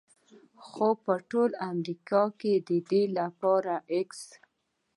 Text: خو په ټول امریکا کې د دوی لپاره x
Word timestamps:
خو 0.67 0.87
په 1.03 1.13
ټول 1.29 1.49
امریکا 1.71 2.21
کې 2.39 2.53
د 2.67 2.69
دوی 2.87 3.03
لپاره 3.19 3.73
x 4.07 4.11